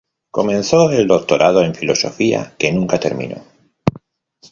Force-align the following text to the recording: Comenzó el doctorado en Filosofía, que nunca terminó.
Comenzó 0.31 0.89
el 0.89 1.05
doctorado 1.07 1.61
en 1.61 1.75
Filosofía, 1.75 2.55
que 2.57 2.71
nunca 2.71 2.99
terminó. 2.99 3.43